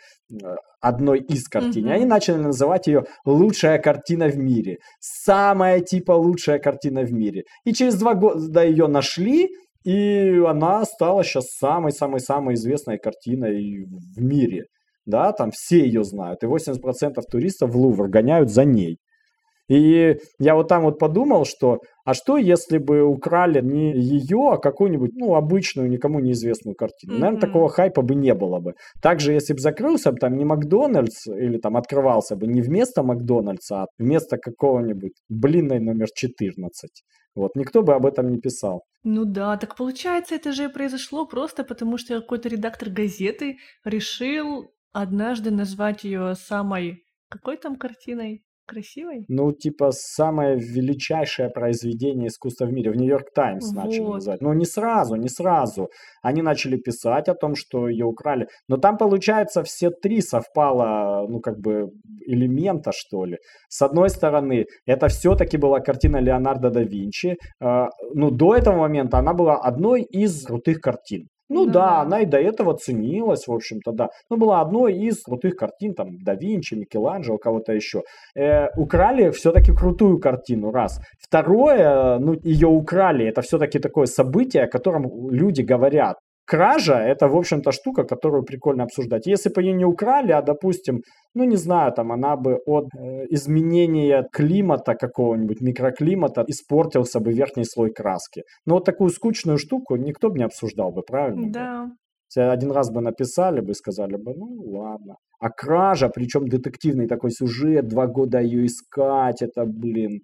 одной 0.80 1.20
из 1.20 1.48
картин. 1.48 1.86
Mm-hmm. 1.86 1.92
Они 1.92 2.04
начали 2.04 2.36
называть 2.36 2.86
ее 2.86 3.04
лучшая 3.24 3.78
картина 3.78 4.28
в 4.28 4.36
мире. 4.36 4.78
Самая 5.00 5.80
типа 5.80 6.12
лучшая 6.12 6.58
картина 6.58 7.02
в 7.02 7.12
мире. 7.12 7.44
И 7.64 7.72
через 7.72 7.96
два 7.96 8.14
года 8.14 8.64
ее 8.64 8.86
нашли, 8.86 9.48
и 9.84 10.42
она 10.46 10.84
стала 10.84 11.24
сейчас 11.24 11.46
самой-самой-самой 11.58 12.54
известной 12.54 12.98
картиной 12.98 13.86
в 14.16 14.22
мире. 14.22 14.64
Да, 15.06 15.32
там 15.32 15.50
все 15.52 15.80
ее 15.80 16.04
знают. 16.04 16.42
И 16.42 16.46
80% 16.46 16.76
туристов 17.30 17.70
в 17.70 17.76
Лувр 17.76 18.08
гоняют 18.08 18.50
за 18.50 18.64
ней. 18.64 18.98
И 19.70 20.16
я 20.40 20.56
вот 20.56 20.66
там 20.68 20.82
вот 20.82 20.98
подумал, 20.98 21.44
что 21.44 21.78
а 22.04 22.12
что, 22.12 22.38
если 22.38 22.78
бы 22.78 23.04
украли 23.04 23.60
не 23.60 23.92
ее, 23.92 24.50
а 24.52 24.56
какую-нибудь, 24.56 25.12
ну, 25.14 25.36
обычную, 25.36 25.88
никому 25.88 26.18
неизвестную 26.18 26.74
картину? 26.74 27.14
Mm-hmm. 27.14 27.18
Наверное, 27.18 27.40
такого 27.40 27.68
хайпа 27.68 28.02
бы 28.02 28.16
не 28.16 28.34
было 28.34 28.58
бы. 28.58 28.74
Также, 29.00 29.32
если 29.32 29.52
бы 29.52 29.60
закрылся 29.60 30.10
бы 30.10 30.18
там 30.18 30.36
не 30.36 30.44
Макдональдс, 30.44 31.28
или 31.28 31.58
там 31.58 31.76
открывался 31.76 32.34
бы 32.34 32.48
не 32.48 32.62
вместо 32.62 33.04
Макдональдса, 33.04 33.82
а 33.82 33.86
вместо 33.96 34.38
какого-нибудь 34.38 35.12
блинной 35.28 35.78
номер 35.78 36.08
14. 36.12 36.90
Вот, 37.36 37.54
никто 37.54 37.82
бы 37.82 37.94
об 37.94 38.06
этом 38.06 38.28
не 38.28 38.40
писал. 38.40 38.82
Ну 39.04 39.24
да, 39.24 39.56
так 39.56 39.76
получается, 39.76 40.34
это 40.34 40.50
же 40.50 40.68
произошло 40.68 41.26
просто 41.26 41.62
потому, 41.62 41.96
что 41.96 42.20
какой-то 42.20 42.48
редактор 42.48 42.90
газеты 42.90 43.58
решил 43.84 44.72
однажды 44.92 45.52
назвать 45.52 46.02
ее 46.02 46.34
самой... 46.34 47.04
Какой 47.28 47.56
там 47.56 47.76
картиной? 47.76 48.42
Красивой? 48.70 49.24
Ну, 49.28 49.52
типа, 49.52 49.90
самое 49.92 50.56
величайшее 50.56 51.50
произведение 51.50 52.28
искусства 52.28 52.66
в 52.66 52.72
мире. 52.72 52.90
В 52.90 52.96
Нью-Йорк 52.96 53.32
Таймс 53.34 53.72
вот. 53.72 53.84
начали 53.84 54.00
называть. 54.00 54.40
Ну, 54.40 54.52
не 54.52 54.64
сразу, 54.64 55.16
не 55.16 55.28
сразу. 55.28 55.88
Они 56.22 56.42
начали 56.42 56.76
писать 56.76 57.28
о 57.28 57.34
том, 57.34 57.54
что 57.54 57.88
ее 57.88 58.06
украли. 58.06 58.46
Но 58.68 58.76
там, 58.76 58.96
получается, 58.96 59.62
все 59.62 59.90
три 59.90 60.20
совпало, 60.22 61.26
ну, 61.28 61.40
как 61.40 61.58
бы, 61.58 61.90
элемента, 62.26 62.92
что 62.94 63.24
ли. 63.24 63.38
С 63.68 63.82
одной 63.82 64.08
стороны, 64.08 64.66
это 64.86 65.08
все-таки 65.08 65.58
была 65.58 65.80
картина 65.80 66.18
Леонардо 66.20 66.70
да 66.70 66.82
Винчи. 66.82 67.36
Э, 67.60 67.86
ну, 68.14 68.30
до 68.30 68.54
этого 68.54 68.76
момента 68.76 69.18
она 69.18 69.34
была 69.34 69.56
одной 69.56 70.02
из 70.02 70.44
крутых 70.44 70.80
картин. 70.80 71.28
Ну 71.50 71.66
да, 71.66 71.72
да, 71.72 72.00
она 72.02 72.20
и 72.20 72.26
до 72.26 72.38
этого 72.38 72.74
ценилась, 72.74 73.48
в 73.48 73.52
общем-то, 73.52 73.92
да. 73.92 74.08
Но 74.30 74.36
была 74.36 74.60
одной 74.60 74.94
из 74.94 75.20
крутых 75.22 75.56
картин, 75.56 75.94
там, 75.94 76.22
да 76.22 76.34
Винчи, 76.34 76.74
Микеланджело, 76.74 77.38
кого-то 77.38 77.72
еще. 77.72 78.02
Э, 78.36 78.68
украли 78.76 79.30
все-таки 79.30 79.72
крутую 79.72 80.20
картину, 80.20 80.70
раз. 80.70 81.00
Второе, 81.18 82.18
ну, 82.20 82.34
ее 82.34 82.68
украли, 82.68 83.26
это 83.26 83.42
все-таки 83.42 83.80
такое 83.80 84.06
событие, 84.06 84.64
о 84.64 84.68
котором 84.68 85.30
люди 85.30 85.62
говорят 85.62 86.18
кража– 86.50 86.94
это, 87.12 87.28
в 87.28 87.36
общем-то, 87.36 87.72
штука, 87.72 88.02
которую 88.02 88.42
прикольно 88.42 88.84
обсуждать. 88.84 89.26
Если 89.26 89.50
бы 89.50 89.62
ее 89.62 89.72
не 89.72 89.84
украли, 89.84 90.32
а, 90.32 90.42
допустим, 90.42 91.02
ну, 91.34 91.44
не 91.44 91.56
знаю, 91.56 91.92
там, 91.92 92.10
она 92.10 92.36
бы 92.36 92.58
от 92.66 92.86
э, 92.98 93.26
изменения 93.30 94.26
климата 94.32 94.94
какого-нибудь, 94.94 95.60
микроклимата, 95.60 96.44
испортился 96.48 97.20
бы 97.20 97.32
верхний 97.32 97.64
слой 97.64 97.90
краски. 97.92 98.42
Но 98.66 98.74
вот 98.74 98.84
такую 98.84 99.10
скучную 99.10 99.58
штуку 99.58 99.96
никто 99.96 100.28
бы 100.28 100.38
не 100.38 100.44
обсуждал 100.44 100.90
бы, 100.92 101.02
правильно? 101.02 101.52
Да. 101.52 101.88
Если 102.28 102.52
один 102.52 102.72
раз 102.72 102.90
бы 102.90 103.00
написали 103.00 103.60
бы, 103.60 103.74
сказали 103.74 104.16
бы, 104.16 104.34
ну, 104.34 104.46
ладно. 104.78 105.14
А 105.40 105.50
кража, 105.50 106.08
причем 106.08 106.48
детективный 106.48 107.06
такой 107.06 107.30
сюжет, 107.30 107.88
два 107.88 108.06
года 108.06 108.40
ее 108.40 108.66
искать, 108.66 109.42
это, 109.42 109.64
блин, 109.66 110.20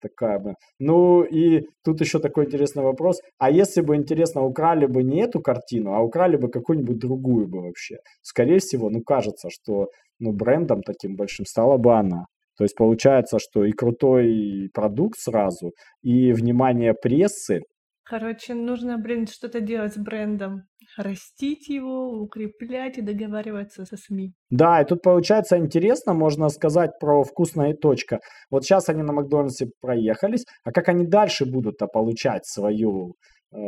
такая 0.00 0.38
бы. 0.38 0.54
Ну 0.78 1.22
и 1.22 1.66
тут 1.84 2.00
еще 2.00 2.18
такой 2.18 2.46
интересный 2.46 2.82
вопрос. 2.82 3.20
А 3.38 3.50
если 3.50 3.80
бы, 3.80 3.96
интересно, 3.96 4.42
украли 4.42 4.86
бы 4.86 5.02
не 5.02 5.22
эту 5.22 5.40
картину, 5.40 5.94
а 5.94 6.00
украли 6.00 6.36
бы 6.36 6.48
какую-нибудь 6.48 6.98
другую 6.98 7.48
бы 7.48 7.62
вообще? 7.62 7.96
Скорее 8.22 8.58
всего, 8.58 8.90
ну 8.90 9.02
кажется, 9.02 9.48
что 9.50 9.88
ну, 10.18 10.32
брендом 10.32 10.82
таким 10.82 11.16
большим 11.16 11.46
стала 11.46 11.76
бы 11.76 11.94
она. 11.94 12.26
То 12.56 12.64
есть 12.64 12.74
получается, 12.74 13.38
что 13.38 13.64
и 13.64 13.72
крутой 13.72 14.70
продукт 14.72 15.18
сразу, 15.18 15.72
и 16.02 16.32
внимание 16.32 16.94
прессы, 16.94 17.60
Короче, 18.08 18.54
нужно, 18.54 18.98
блин, 18.98 19.26
что-то 19.26 19.60
делать 19.60 19.94
с 19.94 19.98
брендом. 19.98 20.62
Растить 20.96 21.68
его, 21.68 22.22
укреплять 22.22 22.98
и 22.98 23.02
договариваться 23.02 23.84
со 23.84 23.96
СМИ. 23.96 24.32
Да, 24.48 24.80
и 24.80 24.84
тут 24.84 25.02
получается 25.02 25.58
интересно, 25.58 26.14
можно 26.14 26.48
сказать 26.48 26.92
про 27.00 27.24
вкусная 27.24 27.74
точка. 27.74 28.20
Вот 28.48 28.64
сейчас 28.64 28.88
они 28.88 29.02
на 29.02 29.12
Макдональдсе 29.12 29.70
проехались, 29.80 30.44
а 30.64 30.70
как 30.70 30.88
они 30.88 31.04
дальше 31.04 31.46
будут-то 31.46 31.88
получать 31.88 32.46
свою 32.46 33.16
э, 33.52 33.58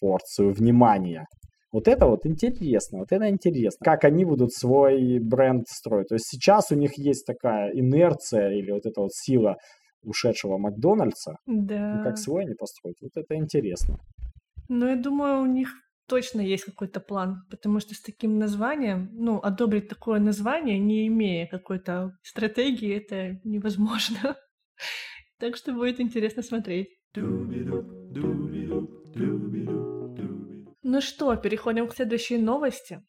порцию 0.00 0.52
внимания? 0.52 1.26
Вот 1.70 1.86
это 1.86 2.06
вот 2.06 2.24
интересно, 2.24 3.00
вот 3.00 3.12
это 3.12 3.28
интересно. 3.28 3.84
Как 3.84 4.04
они 4.04 4.24
будут 4.24 4.52
свой 4.52 5.18
бренд 5.20 5.68
строить. 5.68 6.08
То 6.08 6.14
есть 6.14 6.26
сейчас 6.26 6.72
у 6.72 6.74
них 6.74 6.98
есть 6.98 7.26
такая 7.26 7.70
инерция 7.72 8.50
или 8.50 8.72
вот 8.72 8.86
эта 8.86 9.00
вот 9.02 9.12
сила 9.12 9.56
ушедшего 10.02 10.58
Макдональдса, 10.58 11.38
да. 11.46 11.96
ну, 11.96 12.04
как 12.04 12.18
свой 12.18 12.44
они 12.44 12.54
построят. 12.54 12.96
Вот 13.00 13.12
это 13.16 13.34
интересно. 13.34 13.98
Ну, 14.68 14.86
я 14.86 14.96
думаю, 14.96 15.42
у 15.42 15.46
них 15.46 15.70
точно 16.08 16.40
есть 16.40 16.64
какой-то 16.64 17.00
план, 17.00 17.44
потому 17.50 17.80
что 17.80 17.94
с 17.94 18.00
таким 18.00 18.38
названием, 18.38 19.10
ну, 19.12 19.38
одобрить 19.38 19.88
такое 19.88 20.20
название, 20.20 20.78
не 20.78 21.06
имея 21.06 21.46
какой-то 21.46 22.16
стратегии, 22.22 22.96
это 22.96 23.40
невозможно. 23.44 24.36
Так 25.40 25.54
что 25.54 25.72
будет 25.72 26.00
интересно 26.00 26.42
смотреть. 26.42 26.88
Ну 30.82 31.00
что, 31.00 31.36
переходим 31.36 31.86
к 31.86 31.94
следующей 31.94 32.38
новости. 32.38 33.00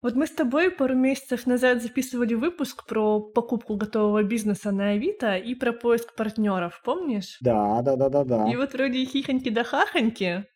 Вот 0.00 0.14
мы 0.14 0.28
с 0.28 0.30
тобой 0.30 0.70
пару 0.70 0.94
месяцев 0.94 1.46
назад 1.46 1.82
записывали 1.82 2.34
выпуск 2.34 2.86
про 2.86 3.20
покупку 3.20 3.76
готового 3.76 4.22
бизнеса 4.22 4.70
на 4.70 4.90
Авито 4.90 5.36
и 5.36 5.56
про 5.56 5.72
поиск 5.72 6.14
партнеров, 6.14 6.80
помнишь? 6.84 7.36
Да, 7.40 7.82
да, 7.82 7.96
да, 7.96 8.08
да, 8.08 8.24
да. 8.24 8.50
И 8.50 8.54
вот 8.54 8.74
вроде 8.74 9.04
хихоньки 9.04 9.50
да 9.50 9.64
хахоньки, 9.64 10.46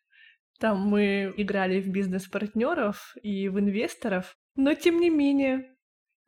там 0.61 0.87
мы 0.87 1.35
играли 1.37 1.81
в 1.81 1.89
бизнес-партнеров 1.89 3.17
и 3.21 3.49
в 3.49 3.59
инвесторов, 3.59 4.37
но 4.55 4.75
тем 4.75 5.01
не 5.01 5.11
менее 5.11 5.75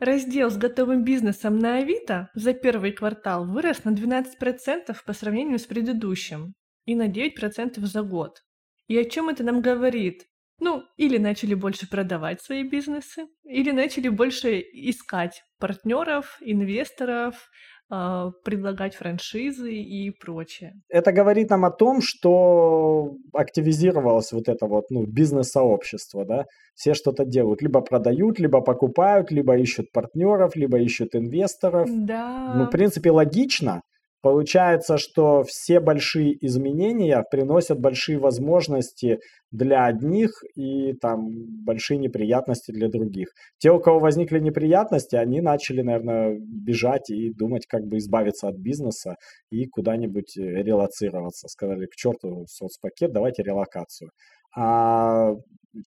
раздел 0.01 0.51
с 0.51 0.57
готовым 0.57 1.05
бизнесом 1.05 1.61
на 1.61 1.77
Авито 1.77 2.31
за 2.35 2.53
первый 2.53 2.91
квартал 2.91 3.47
вырос 3.47 3.85
на 3.85 3.91
12% 3.91 4.93
по 5.07 5.13
сравнению 5.13 5.61
с 5.61 5.67
предыдущим 5.67 6.55
и 6.85 6.97
на 6.97 7.09
9% 7.09 7.79
за 7.79 8.03
год. 8.03 8.43
И 8.89 8.99
о 8.99 9.05
чем 9.05 9.29
это 9.29 9.45
нам 9.45 9.63
говорит? 9.63 10.25
Ну, 10.61 10.83
или 10.97 11.19
начали 11.19 11.55
больше 11.55 11.89
продавать 11.89 12.41
свои 12.41 12.63
бизнесы, 12.63 13.27
или 13.45 13.71
начали 13.71 14.09
больше 14.09 14.61
искать 14.61 15.43
партнеров, 15.59 16.39
инвесторов, 16.41 17.51
а, 17.91 18.31
предлагать 18.45 18.95
франшизы 18.95 19.73
и 19.73 20.11
прочее. 20.11 20.73
Это 20.89 21.13
говорит 21.13 21.51
нам 21.51 21.65
о 21.65 21.71
том, 21.71 22.01
что 22.01 23.17
активизировалось 23.33 24.33
вот 24.33 24.49
это 24.49 24.67
вот 24.67 24.85
ну, 24.91 25.07
бизнес-сообщество, 25.07 26.25
да? 26.25 26.47
Все 26.75 26.95
что-то 26.95 27.25
делают, 27.25 27.61
либо 27.61 27.83
продают, 27.83 28.39
либо 28.39 28.63
покупают, 28.63 29.31
либо 29.31 29.57
ищут 29.59 29.93
партнеров, 29.93 30.57
либо 30.57 30.79
ищут 30.79 31.15
инвесторов. 31.15 31.89
Да. 31.91 32.55
Ну, 32.57 32.65
в 32.65 32.71
принципе, 32.71 33.11
логично, 33.11 33.83
Получается, 34.25 34.97
что 34.97 35.43
все 35.43 35.81
большие 35.81 36.35
изменения 36.47 37.23
приносят 37.31 37.79
большие 37.79 38.19
возможности 38.19 39.19
для 39.51 39.85
одних 39.85 40.31
и 40.57 40.95
там 40.95 41.29
большие 41.63 41.99
неприятности 41.99 42.73
для 42.73 42.89
других. 42.89 43.29
Те, 43.59 43.71
у 43.71 43.81
кого 43.81 43.99
возникли 43.99 44.39
неприятности, 44.39 45.15
они 45.15 45.43
начали, 45.43 45.83
наверное, 45.83 46.39
бежать 46.41 47.11
и 47.11 47.35
думать, 47.35 47.67
как 47.67 47.83
бы 47.83 47.99
избавиться 47.99 48.49
от 48.49 48.57
бизнеса 48.57 49.17
и 49.51 49.67
куда-нибудь 49.67 50.39
релацироваться. 50.39 51.47
Сказали, 51.49 51.85
к 51.85 51.95
черту 51.95 52.47
соцпакет, 52.49 53.13
давайте 53.13 53.43
релокацию. 53.43 54.09
А 54.57 55.33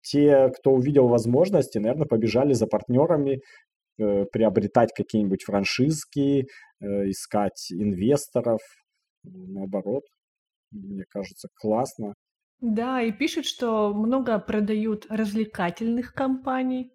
те, 0.03 0.51
кто 0.59 0.73
увидел 0.73 1.07
возможности, 1.07 1.79
наверное, 1.79 2.07
побежали 2.07 2.53
за 2.53 2.67
партнерами, 2.67 3.43
Э, 3.97 4.25
приобретать 4.25 4.93
какие-нибудь 4.93 5.45
франшизки, 5.45 6.49
э, 6.81 7.11
искать 7.11 7.71
инвесторов. 7.71 8.61
Наоборот, 9.23 10.03
мне 10.73 11.05
кажется, 11.09 11.47
классно. 11.55 12.15
Да, 12.61 13.01
и 13.01 13.13
пишут, 13.13 13.47
что 13.47 13.95
много 13.95 14.41
продают 14.41 15.07
развлекательных 15.11 16.13
компаний, 16.13 16.91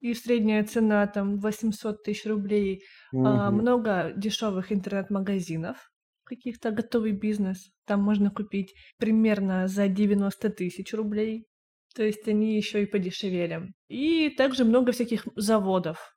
и 0.00 0.12
средняя 0.12 0.64
цена 0.64 1.06
там 1.06 1.38
800 1.38 2.02
тысяч 2.02 2.26
рублей. 2.26 2.82
Угу. 3.12 3.24
А, 3.24 3.50
много 3.52 4.12
дешевых 4.16 4.72
интернет-магазинов, 4.72 5.92
каких-то 6.24 6.72
готовый 6.72 7.12
бизнес. 7.12 7.70
Там 7.86 8.02
можно 8.02 8.32
купить 8.32 8.74
примерно 8.98 9.68
за 9.68 9.86
90 9.86 10.50
тысяч 10.50 10.92
рублей. 10.94 11.46
То 11.94 12.02
есть 12.02 12.26
они 12.26 12.56
еще 12.56 12.82
и 12.82 12.86
подешевели. 12.86 13.72
И 13.86 14.30
также 14.30 14.64
много 14.64 14.90
всяких 14.90 15.28
заводов 15.36 16.13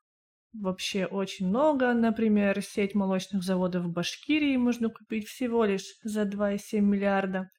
вообще 0.52 1.06
очень 1.06 1.48
много. 1.48 1.92
Например, 1.92 2.60
сеть 2.62 2.94
молочных 2.94 3.42
заводов 3.42 3.84
в 3.84 3.92
Башкирии 3.92 4.56
можно 4.56 4.88
купить 4.88 5.26
всего 5.28 5.64
лишь 5.64 5.96
за 6.02 6.22
2,7 6.22 6.80
миллиарда. 6.80 7.50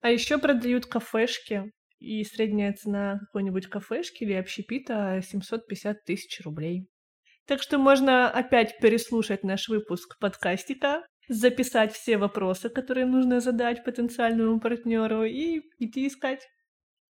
А 0.00 0.10
еще 0.10 0.38
продают 0.38 0.86
кафешки, 0.86 1.72
и 1.98 2.22
средняя 2.24 2.72
цена 2.72 3.18
какой-нибудь 3.18 3.66
кафешки 3.66 4.24
или 4.24 4.34
общепита 4.34 5.20
750 5.22 6.04
тысяч 6.04 6.40
рублей. 6.44 6.88
Так 7.46 7.62
что 7.62 7.78
можно 7.78 8.30
опять 8.30 8.78
переслушать 8.78 9.42
наш 9.42 9.68
выпуск 9.68 10.18
подкастика, 10.18 11.04
записать 11.28 11.92
все 11.92 12.18
вопросы, 12.18 12.68
которые 12.68 13.06
нужно 13.06 13.40
задать 13.40 13.84
потенциальному 13.84 14.60
партнеру 14.60 15.24
и 15.24 15.62
идти 15.78 16.06
искать. 16.06 16.46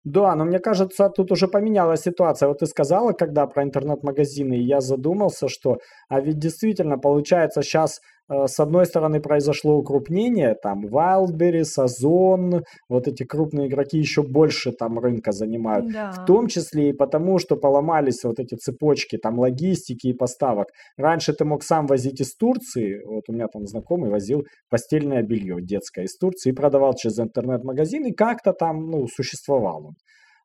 Да, 0.07 0.35
но 0.35 0.45
мне 0.45 0.59
кажется, 0.59 1.09
тут 1.09 1.31
уже 1.33 1.49
поменялась 1.49 2.03
ситуация. 2.03 2.47
Вот 2.47 2.59
ты 2.59 2.65
сказала, 2.65 3.11
когда 3.11 3.45
про 3.45 3.63
интернет-магазины, 3.63 4.53
и 4.53 4.61
я 4.63 4.79
задумался, 4.79 5.49
что, 5.49 5.79
а 6.07 6.21
ведь 6.21 6.39
действительно, 6.39 6.97
получается, 6.97 7.61
сейчас 7.61 7.99
с 8.29 8.60
одной 8.60 8.86
стороны, 8.86 9.22
произошло 9.22 9.77
укрупнение, 9.77 10.55
там 10.55 10.86
Wildberries, 10.86 11.77
Озон, 11.77 12.63
вот 12.89 13.07
эти 13.07 13.24
крупные 13.24 13.67
игроки 13.67 13.98
еще 13.98 14.22
больше 14.24 14.72
там 14.72 15.00
рынка 15.00 15.31
занимают. 15.31 15.91
Да. 15.91 16.12
В 16.12 16.25
том 16.25 16.48
числе 16.48 16.89
и 16.89 16.93
потому, 16.93 17.39
что 17.39 17.55
поломались 17.55 18.24
вот 18.24 18.39
эти 18.39 18.55
цепочки 18.55 19.17
там 19.17 19.39
логистики 19.39 20.08
и 20.08 20.13
поставок. 20.13 20.67
Раньше 20.97 21.34
ты 21.34 21.45
мог 21.45 21.63
сам 21.63 21.88
возить 21.88 22.19
из 22.19 22.36
Турции, 22.36 23.01
вот 23.06 23.23
у 23.28 23.34
меня 23.34 23.47
там 23.47 23.65
знакомый 23.65 24.10
возил 24.10 24.43
постельное 24.69 25.23
белье 25.23 25.62
детское 25.62 26.06
из 26.06 26.17
Турции 26.17 26.49
и 26.49 26.54
продавал 26.54 26.93
через 26.93 27.19
интернет-магазин, 27.19 28.06
и 28.06 28.13
как-то 28.13 28.54
там, 28.54 28.89
ну, 28.89 29.08
существовал 29.08 29.88
он. 29.88 29.95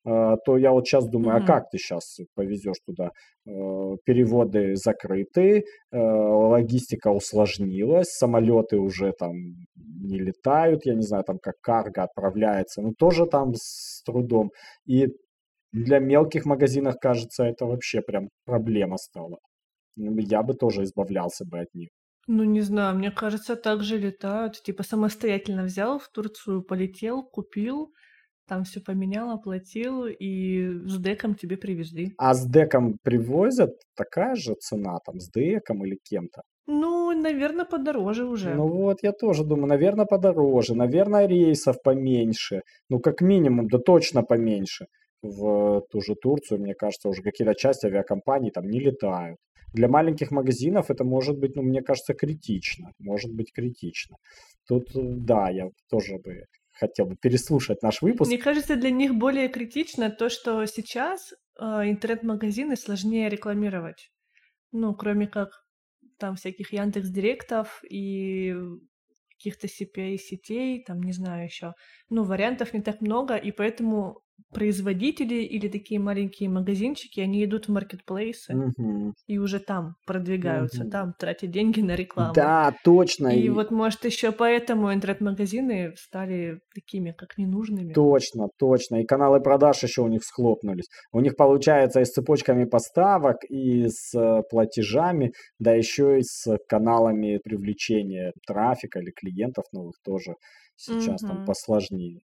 А, 0.04 0.36
то 0.36 0.56
я 0.56 0.72
вот 0.72 0.86
сейчас 0.86 1.08
думаю, 1.08 1.38
mm-hmm. 1.38 1.44
а 1.44 1.46
как 1.46 1.70
ты 1.70 1.78
сейчас 1.78 2.18
повезешь 2.34 2.80
туда? 2.84 3.10
Э, 3.46 3.96
переводы 4.04 4.74
закрыты, 4.74 5.64
э, 5.92 5.96
логистика 5.96 7.08
усложнилась, 7.08 8.08
самолеты 8.10 8.78
уже 8.78 9.12
там 9.12 9.32
не 9.76 10.18
летают, 10.18 10.86
я 10.86 10.94
не 10.94 11.02
знаю, 11.02 11.24
там 11.24 11.38
как 11.40 11.54
карго 11.60 12.02
отправляется, 12.02 12.82
ну 12.82 12.94
тоже 12.98 13.26
там 13.26 13.54
с 13.54 14.02
трудом. 14.04 14.50
И 14.86 15.08
для 15.72 16.00
мелких 16.00 16.46
магазинов, 16.46 16.96
кажется, 17.00 17.44
это 17.44 17.66
вообще 17.66 18.02
прям 18.02 18.28
проблема 18.44 18.96
стала. 18.98 19.38
Ну, 19.96 20.18
я 20.18 20.42
бы 20.42 20.54
тоже 20.54 20.82
избавлялся 20.82 21.44
бы 21.44 21.60
от 21.60 21.74
них. 21.74 21.88
Ну, 22.26 22.44
не 22.44 22.60
знаю, 22.60 22.96
мне 22.96 23.10
кажется, 23.10 23.56
так 23.56 23.82
же 23.82 23.98
летают. 23.98 24.62
Типа 24.62 24.82
самостоятельно 24.82 25.64
взял 25.64 25.98
в 25.98 26.08
Турцию, 26.08 26.62
полетел, 26.62 27.22
купил, 27.22 27.92
там 28.48 28.64
все 28.64 28.80
поменял, 28.80 29.30
оплатил, 29.30 30.06
и 30.06 30.68
с 30.86 30.98
деком 30.98 31.34
тебе 31.34 31.56
привезли. 31.56 32.12
А 32.18 32.34
с 32.34 32.46
деком 32.46 32.98
привозят 33.02 33.70
такая 33.96 34.34
же 34.34 34.54
цена, 34.54 34.98
там, 35.04 35.20
с 35.20 35.30
деком 35.30 35.84
или 35.84 35.98
кем-то? 36.02 36.42
Ну, 36.66 37.12
наверное, 37.12 37.64
подороже 37.64 38.24
уже. 38.24 38.54
Ну 38.54 38.68
вот, 38.68 39.02
я 39.02 39.12
тоже 39.12 39.44
думаю, 39.44 39.66
наверное, 39.66 40.06
подороже, 40.06 40.74
наверное, 40.74 41.26
рейсов 41.26 41.76
поменьше, 41.82 42.62
ну, 42.88 43.00
как 43.00 43.20
минимум, 43.20 43.68
да 43.68 43.78
точно 43.78 44.22
поменьше. 44.22 44.86
В 45.22 45.82
ту 45.90 46.00
же 46.00 46.14
Турцию, 46.14 46.60
мне 46.60 46.74
кажется, 46.74 47.08
уже 47.08 47.22
какие-то 47.22 47.54
части 47.54 47.86
авиакомпаний 47.86 48.50
там 48.50 48.68
не 48.68 48.80
летают. 48.80 49.38
Для 49.72 49.88
маленьких 49.88 50.30
магазинов 50.30 50.90
это 50.90 51.04
может 51.04 51.38
быть, 51.38 51.56
ну, 51.56 51.62
мне 51.62 51.80
кажется, 51.82 52.14
критично. 52.14 52.90
Может 52.98 53.32
быть, 53.32 53.52
критично. 53.52 54.16
Тут, 54.68 54.90
да, 54.94 55.48
я 55.50 55.68
тоже 55.90 56.18
бы 56.18 56.44
хотел 56.82 57.06
бы 57.06 57.16
переслушать 57.16 57.82
наш 57.82 58.02
выпуск. 58.02 58.28
Мне 58.28 58.38
кажется, 58.38 58.76
для 58.76 58.90
них 58.90 59.14
более 59.14 59.48
критично 59.48 60.10
то, 60.10 60.28
что 60.28 60.66
сейчас 60.66 61.32
э, 61.60 61.64
интернет-магазины 61.64 62.76
сложнее 62.76 63.28
рекламировать. 63.28 64.10
Ну, 64.72 64.94
кроме 64.94 65.26
как 65.26 65.50
там 66.18 66.34
всяких 66.34 66.72
Яндекс 66.72 67.08
Директов 67.08 67.82
и 67.88 68.54
каких-то 69.38 69.66
CPA-сетей, 69.66 70.84
там, 70.84 71.00
не 71.02 71.12
знаю 71.12 71.44
еще. 71.44 71.72
Ну, 72.10 72.24
вариантов 72.24 72.74
не 72.74 72.80
так 72.80 73.00
много, 73.00 73.36
и 73.36 73.52
поэтому 73.52 74.22
производители 74.50 75.42
или 75.42 75.68
такие 75.68 76.00
маленькие 76.00 76.48
магазинчики, 76.48 77.20
они 77.20 77.44
идут 77.44 77.68
в 77.68 77.72
маркетплейсы 77.72 78.54
угу. 78.54 79.14
и 79.26 79.38
уже 79.38 79.58
там 79.58 79.94
продвигаются, 80.06 80.82
угу. 80.82 80.90
там 80.90 81.14
тратят 81.18 81.50
деньги 81.50 81.80
на 81.80 81.94
рекламу. 81.94 82.34
Да, 82.34 82.74
точно. 82.84 83.28
И, 83.28 83.42
и... 83.42 83.48
вот, 83.48 83.70
может, 83.70 84.04
еще 84.04 84.32
поэтому 84.32 84.92
интернет-магазины 84.92 85.94
стали 85.96 86.60
такими, 86.74 87.12
как 87.12 87.38
ненужными. 87.38 87.92
Точно, 87.92 88.48
точно. 88.58 89.02
И 89.02 89.04
каналы 89.04 89.40
продаж 89.40 89.82
еще 89.82 90.02
у 90.02 90.08
них 90.08 90.24
схлопнулись. 90.24 90.86
У 91.12 91.20
них 91.20 91.36
получается 91.36 92.00
и 92.00 92.04
с 92.04 92.10
цепочками 92.10 92.64
поставок, 92.64 93.36
и 93.48 93.86
с 93.88 94.14
э, 94.14 94.42
платежами, 94.50 95.32
да 95.58 95.72
еще 95.72 96.18
и 96.18 96.22
с 96.22 96.56
каналами 96.68 97.38
привлечения 97.42 98.32
трафика 98.46 99.00
или 99.00 99.10
клиентов 99.10 99.64
новых 99.72 99.94
тоже 100.04 100.34
сейчас 100.76 101.22
угу. 101.22 101.32
там 101.32 101.44
посложнее. 101.44 102.20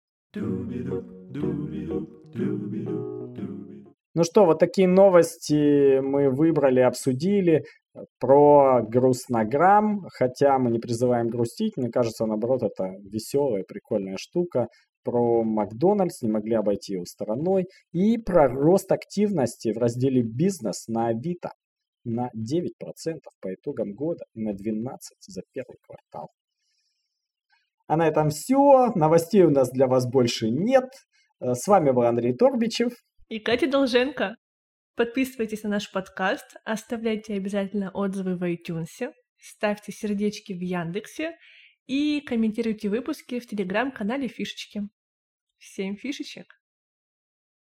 Ну 4.16 4.24
что, 4.24 4.46
вот 4.46 4.60
такие 4.60 4.88
новости 4.88 6.00
мы 6.00 6.30
выбрали, 6.30 6.80
обсудили 6.82 7.66
про 8.20 8.82
грустнограмм, 8.82 10.08
хотя 10.12 10.58
мы 10.60 10.72
не 10.72 10.80
призываем 10.80 11.30
грустить, 11.30 11.78
мне 11.78 11.90
кажется, 11.90 12.26
наоборот, 12.26 12.64
это 12.64 12.96
веселая, 13.04 13.64
прикольная 13.64 14.18
штука. 14.18 14.68
Про 15.04 15.44
Макдональдс 15.44 16.22
не 16.22 16.30
могли 16.30 16.56
обойти 16.56 16.94
его 16.94 17.06
стороной. 17.06 17.68
И 17.92 18.18
про 18.18 18.48
рост 18.48 18.92
активности 18.92 19.74
в 19.74 19.78
разделе 19.78 20.22
«Бизнес» 20.22 20.88
на 20.88 21.08
Авито 21.08 21.52
на 22.06 22.30
9% 22.36 23.20
по 23.42 23.54
итогам 23.54 23.94
года 23.94 24.26
и 24.34 24.42
на 24.42 24.52
12% 24.52 24.98
за 25.28 25.42
первый 25.54 25.78
квартал. 25.86 26.30
А 27.88 27.98
на 27.98 28.08
этом 28.08 28.30
все. 28.30 28.92
Новостей 28.96 29.44
у 29.44 29.50
нас 29.50 29.70
для 29.72 29.88
вас 29.88 30.08
больше 30.08 30.50
нет. 30.50 30.86
Э, 31.40 31.54
с 31.54 31.68
вами 31.68 31.92
был 31.92 32.04
Андрей 32.04 32.34
Торбичев. 32.34 32.94
И 33.30 33.40
Катя 33.40 33.68
Долженко. 33.68 34.36
Подписывайтесь 34.96 35.64
на 35.64 35.70
наш 35.70 35.92
подкаст, 35.92 36.56
оставляйте 36.66 37.34
обязательно 37.34 37.90
отзывы 37.90 38.38
в 38.38 38.44
iTunes, 38.44 39.12
ставьте 39.40 39.92
сердечки 39.92 40.54
в 40.54 40.60
Яндексе 40.60 41.36
и 41.88 42.22
комментируйте 42.22 42.90
выпуски 42.90 43.40
в 43.40 43.48
телеграм-канале 43.48 44.28
Фишечки. 44.28 44.84
Всем 45.58 45.96
фишечек! 45.98 46.63